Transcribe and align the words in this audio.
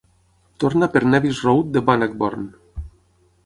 Torna 0.63 0.87
per 0.95 1.03
Nevis 1.11 1.43
Road 1.49 1.71
de 1.77 1.85
Bannockburn. 1.91 2.49